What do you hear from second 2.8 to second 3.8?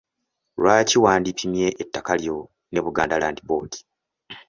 Buganda Land Board?